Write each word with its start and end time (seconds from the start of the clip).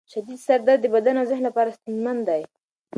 شدید 0.11 0.39
سر 0.47 0.59
درد 0.67 0.79
د 0.83 0.85
بدن 0.95 1.15
او 1.19 1.25
ذهن 1.31 1.43
لپاره 1.47 1.75
ستونزمن 1.77 2.17
دی. 2.27 2.41